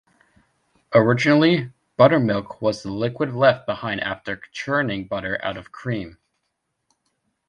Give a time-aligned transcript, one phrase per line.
[0.95, 6.17] Originally, buttermilk was the liquid left behind after churning butter out of cream.